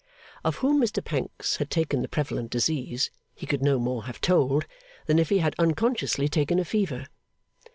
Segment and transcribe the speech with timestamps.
[0.43, 4.65] Of whom Mr Pancks had taken the prevalent disease, he could no more have told
[5.05, 7.05] than if he had unconsciously taken a fever.